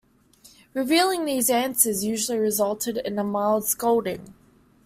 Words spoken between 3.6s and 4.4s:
scolding.